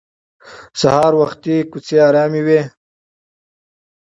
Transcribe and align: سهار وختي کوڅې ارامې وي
سهار 0.81 1.13
وختي 1.21 1.55
کوڅې 1.71 1.97
ارامې 2.09 2.41
وي 2.47 2.61